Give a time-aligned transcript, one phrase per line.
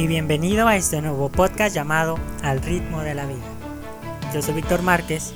[0.00, 3.44] y bienvenido a este nuevo podcast llamado Al ritmo de la vida.
[4.32, 5.34] Yo soy Víctor Márquez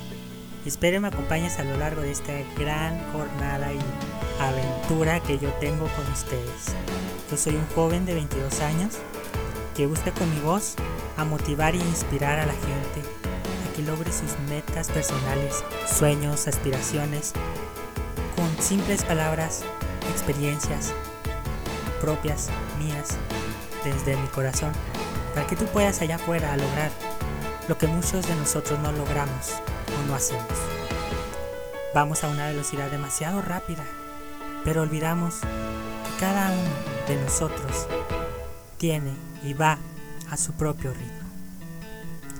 [0.64, 3.78] y espero me acompañes a lo largo de esta gran jornada y
[4.40, 6.74] aventura que yo tengo con ustedes.
[7.30, 8.94] Yo soy un joven de 22 años
[9.76, 10.76] que busca con mi voz
[11.18, 13.06] a motivar e inspirar a la gente
[13.68, 17.34] a que logre sus metas personales, sueños, aspiraciones,
[18.34, 19.62] con simples palabras,
[20.10, 20.94] experiencias
[22.04, 23.16] propias, mías,
[23.82, 24.72] desde mi corazón,
[25.34, 26.90] para que tú puedas allá afuera lograr
[27.66, 29.52] lo que muchos de nosotros no logramos
[29.88, 30.44] o no hacemos.
[31.94, 33.84] Vamos a una velocidad demasiado rápida,
[34.64, 37.86] pero olvidamos que cada uno de nosotros
[38.76, 39.78] tiene y va
[40.30, 41.30] a su propio ritmo.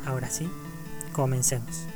[0.04, 0.46] Ahora sí,
[1.14, 1.86] comencemos.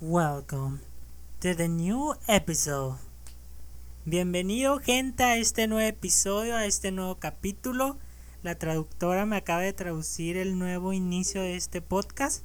[0.00, 0.78] Welcome
[1.40, 3.09] to the new episode
[4.06, 7.98] Bienvenido gente a este nuevo episodio, a este nuevo capítulo.
[8.42, 12.42] La traductora me acaba de traducir el nuevo inicio de este podcast.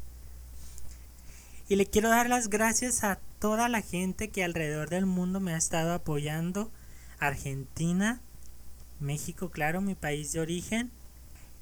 [1.69, 5.53] Y le quiero dar las gracias a toda la gente que alrededor del mundo me
[5.53, 6.71] ha estado apoyando.
[7.19, 8.19] Argentina,
[8.99, 10.91] México, claro, mi país de origen,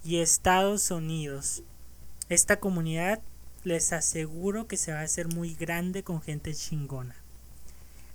[0.03, 1.61] y Estados Unidos.
[2.29, 3.21] Esta comunidad
[3.63, 7.22] les aseguro que se va a hacer muy grande con gente chingona.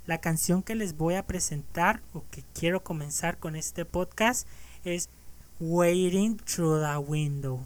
[0.09, 4.49] La canción que les voy a presentar o que quiero comenzar con este podcast
[4.83, 5.11] es
[5.61, 7.61] Waiting Through the Window,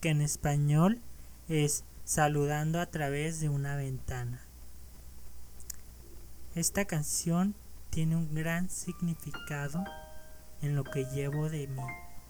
[0.00, 1.02] que en español
[1.50, 4.40] es saludando a través de una ventana.
[6.54, 7.54] Esta canción
[7.90, 9.84] tiene un gran significado
[10.62, 11.82] en lo que llevo de mi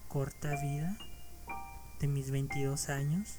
[0.09, 0.99] corta vida,
[2.01, 3.39] de mis 22 años.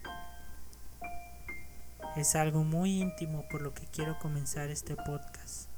[2.16, 5.71] Es algo muy íntimo por lo que quiero comenzar este podcast.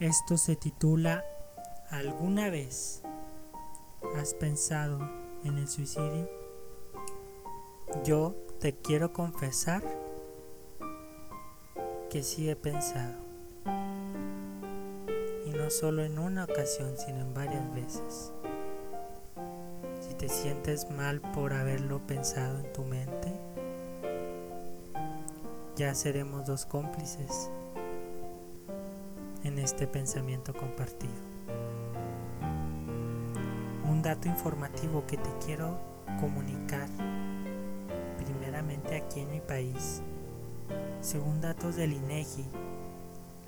[0.00, 1.24] Esto se titula
[1.88, 3.02] ¿Alguna vez
[4.14, 4.98] has pensado
[5.42, 6.28] en el suicidio?
[8.04, 9.82] Yo te quiero confesar
[12.10, 13.14] que sí he pensado.
[15.46, 18.34] Y no solo en una ocasión, sino en varias veces.
[20.06, 23.32] Si te sientes mal por haberlo pensado en tu mente,
[25.74, 27.50] ya seremos dos cómplices
[29.46, 31.14] en este pensamiento compartido.
[33.88, 35.78] Un dato informativo que te quiero
[36.20, 36.88] comunicar,
[38.18, 40.02] primeramente aquí en mi país.
[41.00, 42.44] Según datos del INEGI,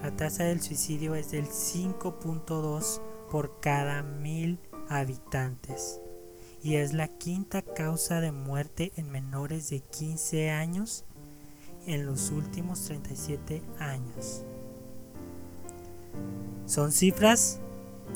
[0.01, 6.01] la tasa del suicidio es del 5.2 por cada mil habitantes
[6.63, 11.05] y es la quinta causa de muerte en menores de 15 años
[11.87, 14.45] en los últimos 37 años.
[16.67, 17.61] Son cifras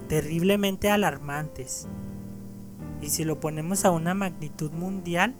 [0.09, 1.87] terriblemente alarmantes.
[3.01, 5.35] Y si lo ponemos a una magnitud mundial,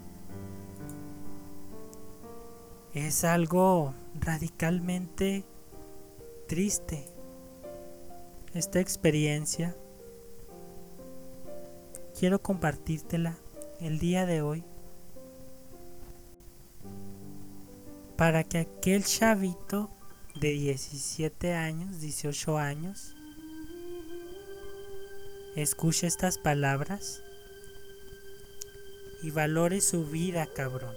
[2.93, 5.45] es algo radicalmente
[6.47, 7.05] triste.
[8.53, 9.75] Esta experiencia
[12.19, 13.35] quiero compartírtela
[13.79, 14.63] el día de hoy
[18.15, 19.89] para que aquel chavito
[20.35, 23.15] de 17 años, 18 años,
[25.55, 27.21] escuche estas palabras
[29.21, 30.95] y valore su vida, cabrón.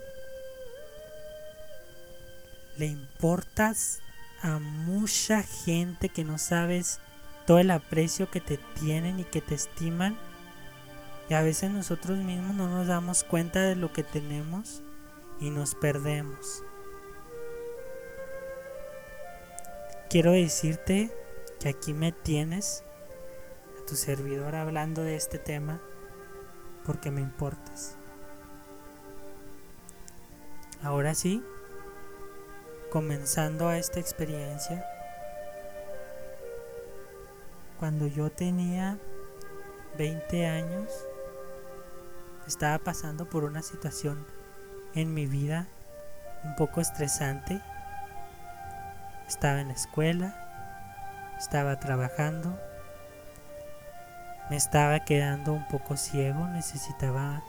[2.76, 4.00] Le importas
[4.42, 7.00] a mucha gente que no sabes
[7.46, 10.18] todo el aprecio que te tienen y que te estiman.
[11.30, 14.82] Y a veces nosotros mismos no nos damos cuenta de lo que tenemos
[15.40, 16.62] y nos perdemos.
[20.08, 21.10] Quiero decirte
[21.60, 22.84] que aquí me tienes,
[23.80, 25.80] a tu servidor hablando de este tema,
[26.84, 27.96] porque me importas.
[30.82, 31.42] Ahora sí,
[32.90, 34.84] comenzando a esta experiencia,
[37.78, 38.98] cuando yo tenía
[39.98, 40.90] 20 años,
[42.46, 44.24] estaba pasando por una situación
[44.94, 45.66] en mi vida
[46.44, 47.60] un poco estresante
[49.26, 50.34] estaba en la escuela,
[51.38, 52.58] estaba trabajando,
[54.50, 57.42] me estaba quedando un poco ciego, necesitaba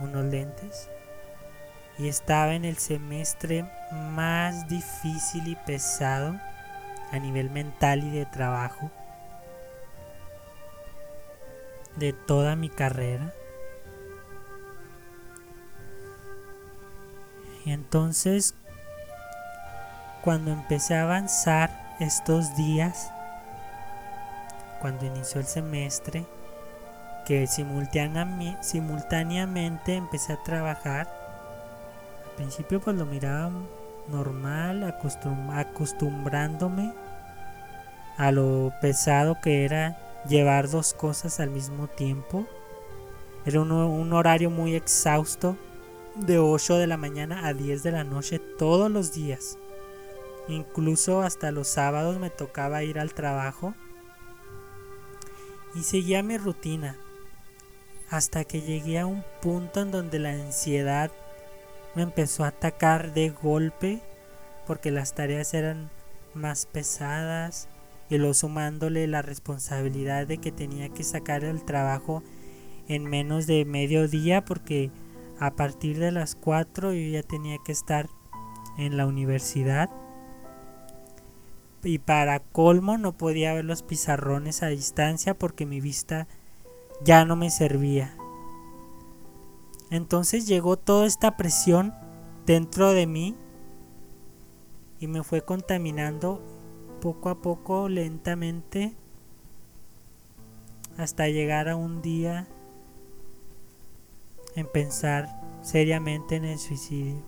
[0.00, 0.90] unos lentes
[1.98, 6.38] y estaba en el semestre más difícil y pesado
[7.12, 8.90] a nivel mental y de trabajo
[11.96, 13.32] de toda mi carrera.
[17.64, 18.54] Y entonces
[20.24, 23.12] cuando empecé a avanzar estos días,
[24.80, 26.24] cuando inició el semestre,
[27.26, 31.14] que simultáneamente empecé a trabajar.
[32.24, 33.52] Al principio pues lo miraba
[34.08, 34.96] normal,
[35.52, 36.94] acostumbrándome
[38.16, 42.46] a lo pesado que era llevar dos cosas al mismo tiempo.
[43.44, 45.58] Era un, un horario muy exhausto,
[46.14, 49.58] de 8 de la mañana a 10 de la noche todos los días.
[50.48, 53.74] Incluso hasta los sábados me tocaba ir al trabajo
[55.74, 56.96] y seguía mi rutina
[58.10, 61.10] hasta que llegué a un punto en donde la ansiedad
[61.94, 64.00] me empezó a atacar de golpe
[64.66, 65.90] porque las tareas eran
[66.34, 67.68] más pesadas
[68.10, 72.22] y lo sumándole la responsabilidad de que tenía que sacar el trabajo
[72.86, 74.90] en menos de medio día porque
[75.40, 78.08] a partir de las 4 yo ya tenía que estar
[78.76, 79.90] en la universidad
[81.84, 86.26] y para colmo no podía ver los pizarrones a distancia porque mi vista
[87.02, 88.16] ya no me servía.
[89.90, 91.94] Entonces llegó toda esta presión
[92.46, 93.34] dentro de mí
[94.98, 96.42] y me fue contaminando
[97.00, 98.94] poco a poco, lentamente,
[100.96, 102.46] hasta llegar a un día
[104.56, 105.28] en pensar
[105.62, 107.22] seriamente en el suicidio.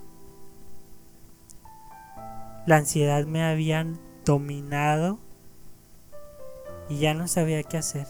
[2.66, 3.86] La ansiedad me había
[4.26, 5.18] dominado
[6.90, 8.06] y ya no sabía qué hacer.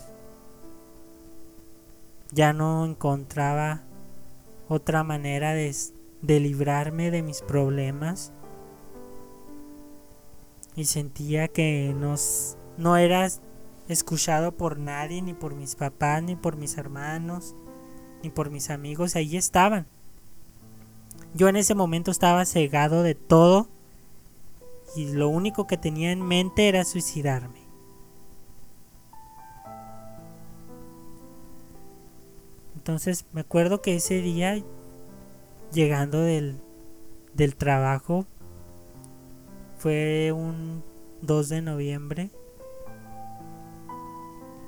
[2.32, 3.82] Ya no encontraba
[4.68, 5.72] otra manera de,
[6.22, 8.32] librarme de mis problemas
[10.74, 12.16] y sentía que no,
[12.76, 13.28] no era
[13.88, 17.54] escuchado por nadie, ni por mis papás, ni por mis hermanos,
[18.22, 19.86] ni por mis amigos, ahí estaban.
[21.34, 23.68] Yo en ese momento estaba cegado de todo
[24.96, 27.60] y lo único que tenía en mente era suicidarme.
[32.74, 34.62] Entonces me acuerdo que ese día,
[35.72, 36.60] llegando del,
[37.34, 38.26] del trabajo,
[39.76, 40.82] fue un
[41.20, 42.30] 2 de noviembre.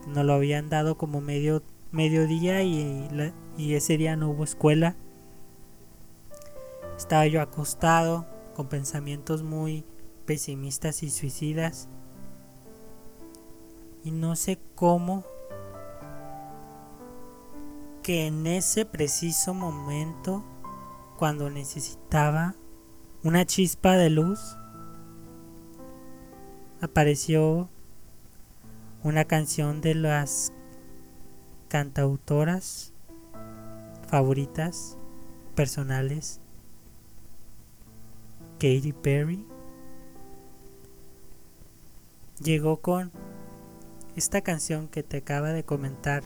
[0.09, 3.09] Nos lo habían dado como medio mediodía y,
[3.57, 4.95] y ese día no hubo escuela.
[6.99, 9.85] Estaba yo acostado con pensamientos muy
[10.29, 11.89] pesimistas y suicidas.
[14.05, 15.25] Y no sé cómo
[18.03, 20.45] que en ese preciso momento,
[21.17, 22.55] cuando necesitaba
[23.25, 24.59] una chispa de luz,
[26.83, 27.71] apareció
[29.03, 30.53] una canción de las
[31.69, 32.93] cantautoras
[34.09, 34.99] favoritas
[35.55, 36.43] personales
[38.59, 39.58] Katy Perry
[42.41, 43.11] llegó con
[44.17, 46.23] esta canción que te acaba de comentar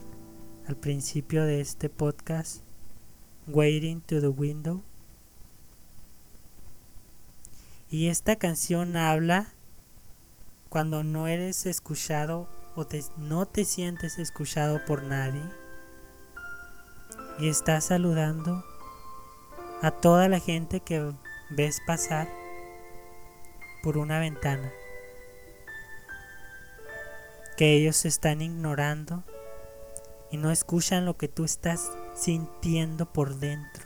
[0.66, 2.62] al principio de este podcast,
[3.48, 4.82] Waiting to the Window.
[7.90, 9.52] Y esta canción habla
[10.68, 12.86] cuando no eres escuchado o
[13.18, 15.42] no te sientes escuchado por nadie
[17.38, 18.64] y estás saludando
[19.82, 21.12] a toda la gente que
[21.50, 22.28] ves pasar
[23.82, 24.72] por una ventana
[27.70, 29.24] ellos están ignorando
[30.30, 33.84] y no escuchan lo que tú estás sintiendo por dentro.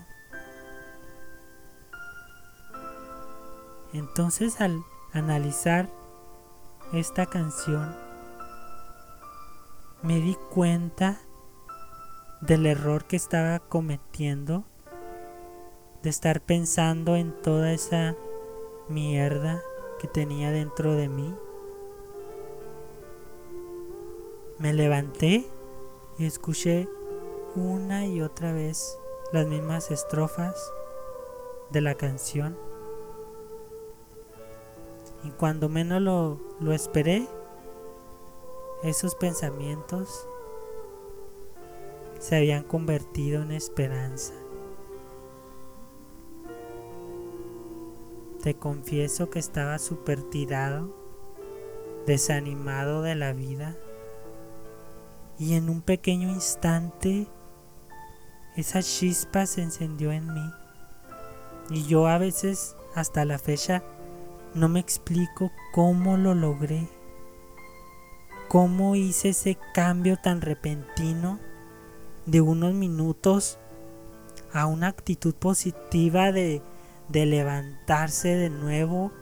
[3.92, 5.88] Entonces al analizar
[6.92, 7.97] esta canción
[10.02, 11.21] me di cuenta
[12.40, 14.64] del error que estaba cometiendo
[16.02, 18.14] de estar pensando en toda esa
[18.88, 19.61] mierda
[19.99, 21.35] que tenía dentro de mí.
[24.58, 25.46] Me levanté
[26.18, 26.88] y escuché
[27.54, 28.98] una y otra vez
[29.30, 30.72] las mismas estrofas
[31.70, 32.56] de la canción.
[35.25, 37.28] Y cuando menos lo, lo esperé,
[38.82, 40.26] esos pensamientos
[42.18, 44.32] se habían convertido en esperanza.
[48.42, 50.94] Te confieso que estaba súper tirado,
[52.06, 53.76] desanimado de la vida
[55.38, 57.28] y en un pequeño instante
[58.57, 60.52] esa chispa se encendió en mí.
[61.69, 63.83] Y yo a veces, hasta la fecha,
[64.55, 66.88] no me explico cómo lo logré.
[68.49, 71.38] Cómo hice ese cambio tan repentino
[72.25, 73.59] de unos minutos
[74.52, 76.62] a una actitud positiva de,
[77.09, 79.12] de levantarse de nuevo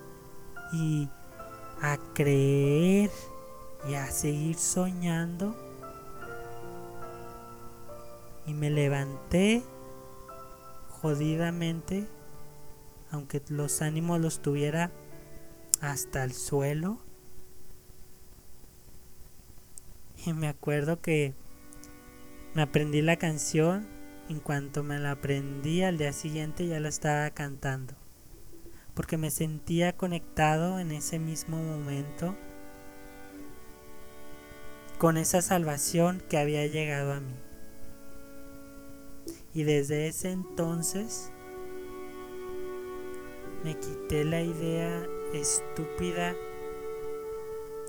[0.73, 1.09] y
[1.81, 3.11] a creer
[3.89, 5.57] y a seguir soñando.
[8.47, 9.63] Y me levanté
[10.89, 12.07] jodidamente,
[13.11, 14.91] aunque los ánimos los tuviera
[15.81, 16.99] hasta el suelo.
[20.25, 21.35] Y me acuerdo que
[22.55, 23.87] me aprendí la canción.
[24.31, 27.95] En cuanto me la aprendí al día siguiente ya la estaba cantando.
[28.95, 32.35] Porque me sentía conectado en ese mismo momento
[34.99, 37.44] con esa salvación que había llegado a mí.
[39.55, 41.31] Y desde ese entonces
[43.63, 46.35] me quité la idea estúpida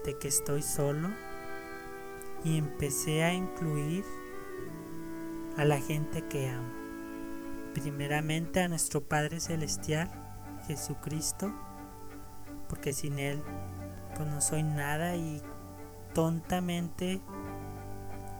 [0.05, 1.09] de que estoy solo
[2.43, 4.05] y empecé a incluir
[5.57, 6.71] a la gente que amo.
[7.73, 10.11] Primeramente a nuestro Padre Celestial,
[10.67, 11.51] Jesucristo,
[12.69, 13.41] porque sin Él
[14.15, 15.41] pues no soy nada y
[16.13, 17.21] tontamente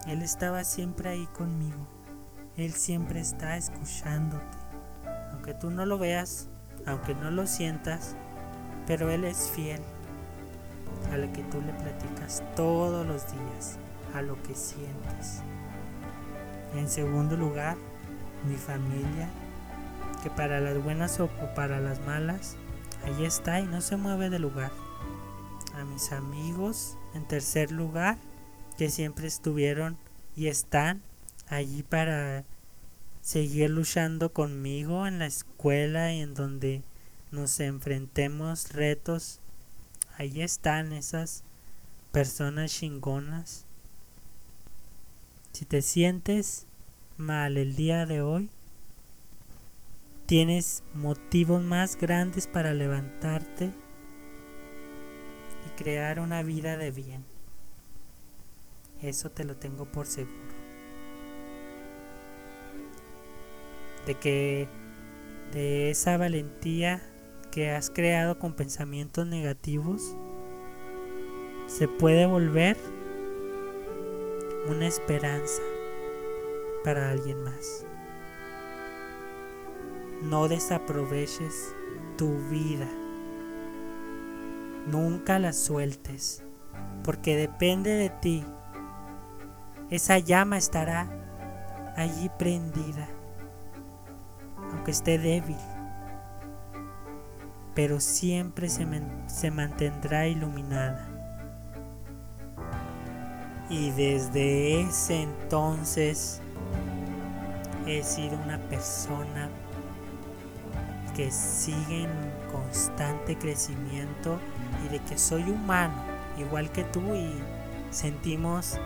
[0.07, 1.94] Él estaba siempre ahí conmigo.
[2.57, 4.57] Él siempre está escuchándote.
[5.31, 6.47] Aunque tú no lo veas,
[6.85, 8.15] aunque no lo sientas,
[8.87, 9.81] pero Él es fiel
[11.11, 13.77] a lo que tú le platicas todos los días,
[14.13, 15.41] a lo que sientes.
[16.75, 17.77] En segundo lugar,
[18.47, 19.29] mi familia,
[20.23, 22.55] que para las buenas o para las malas,
[23.05, 24.71] ahí está y no se mueve de lugar.
[25.75, 28.17] A mis amigos, en tercer lugar,
[28.77, 29.97] que siempre estuvieron
[30.35, 31.01] y están
[31.47, 32.43] allí para
[33.21, 36.83] seguir luchando conmigo en la escuela y en donde
[37.31, 39.39] nos enfrentemos retos.
[40.17, 41.43] Ahí están esas
[42.11, 43.65] personas chingonas.
[45.51, 46.65] Si te sientes
[47.17, 48.49] mal el día de hoy,
[50.25, 53.71] tienes motivos más grandes para levantarte
[55.65, 57.25] y crear una vida de bien.
[59.01, 60.54] Eso te lo tengo por seguro.
[64.05, 64.67] De que
[65.51, 67.01] de esa valentía
[67.51, 70.15] que has creado con pensamientos negativos
[71.67, 72.77] se puede volver
[74.67, 75.61] una esperanza
[76.83, 77.85] para alguien más.
[80.23, 81.73] No desaproveches
[82.17, 82.87] tu vida.
[84.87, 86.43] Nunca la sueltes,
[87.03, 88.43] porque depende de ti.
[89.89, 91.09] Esa llama estará
[91.95, 93.07] allí prendida,
[94.85, 95.57] aunque esté débil,
[97.73, 98.85] pero siempre se,
[99.25, 101.07] se mantendrá iluminada.
[103.67, 106.39] Y desde ese entonces
[107.87, 109.49] he sido una persona
[111.15, 112.11] que sigue en
[112.51, 114.39] constante crecimiento
[114.85, 115.95] y de que soy humano,
[116.37, 117.33] igual que tú, y
[117.89, 118.77] sentimos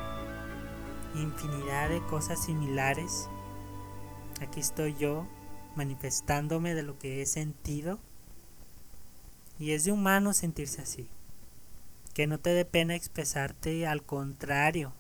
[1.14, 3.28] infinidad de cosas similares.
[4.42, 5.26] Aquí estoy yo
[5.76, 8.00] manifestándome de lo que he sentido.
[9.58, 11.10] Y es de humano sentirse así
[12.20, 14.92] que no te dé pena expresarte, al contrario.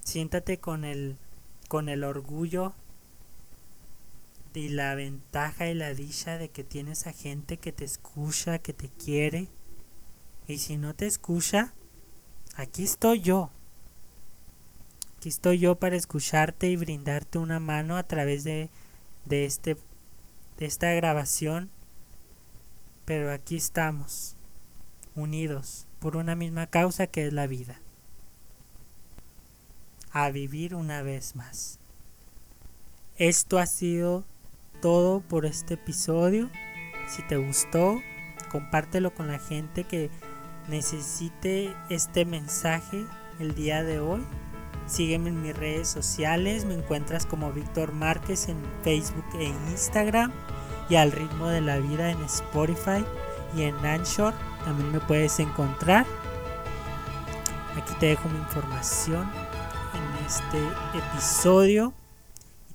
[0.00, 1.16] Siéntate con el,
[1.68, 2.74] con el orgullo
[4.52, 8.72] y la ventaja y la dicha de que tienes a gente que te escucha, que
[8.72, 9.46] te quiere.
[10.48, 11.72] Y si no te escucha,
[12.56, 13.52] aquí estoy yo.
[15.22, 18.70] Aquí estoy yo para escucharte y brindarte una mano a través de,
[19.24, 19.76] de, este,
[20.58, 21.70] de esta grabación.
[23.04, 24.34] Pero aquí estamos
[25.14, 27.80] unidos por una misma causa que es la vida.
[30.10, 31.78] A vivir una vez más.
[33.14, 34.24] Esto ha sido
[34.80, 36.50] todo por este episodio.
[37.06, 38.02] Si te gustó,
[38.50, 40.10] compártelo con la gente que
[40.66, 43.06] necesite este mensaje
[43.38, 44.26] el día de hoy.
[44.86, 50.32] Sígueme en mis redes sociales, me encuentras como Víctor Márquez en Facebook e Instagram
[50.88, 53.04] y al ritmo de la vida en Spotify
[53.56, 54.34] y en Anchor
[54.64, 56.04] también me puedes encontrar.
[57.76, 59.30] Aquí te dejo mi información
[59.94, 60.58] en este
[60.98, 61.94] episodio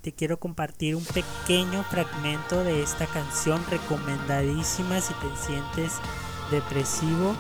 [0.08, 5.96] te quiero compartir un pequeño fragmento de esta canción recomendadísima si te sientes
[6.50, 7.36] depresivo.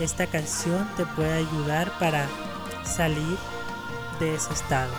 [0.00, 2.26] Esta canción te puede ayudar para
[2.84, 3.38] salir
[4.18, 4.92] de ese estado.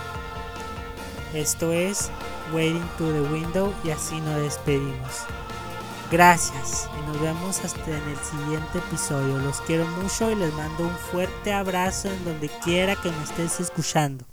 [1.34, 2.10] Esto es
[2.52, 5.26] Waiting to the Window y así nos despedimos.
[6.10, 9.38] Gracias y nos vemos hasta en el siguiente episodio.
[9.38, 13.58] Los quiero mucho y les mando un fuerte abrazo en donde quiera que me estés
[13.60, 14.24] escuchando.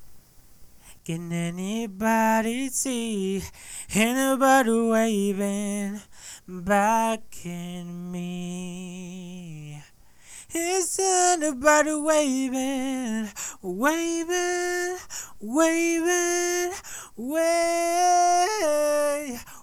[10.56, 13.28] Isn't about waving,
[13.64, 14.98] waving,
[15.40, 16.72] waving,
[17.18, 18.50] way.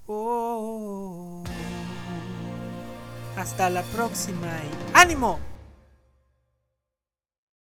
[0.09, 1.45] Oh.
[3.37, 5.50] Hasta la próxima y ánimo.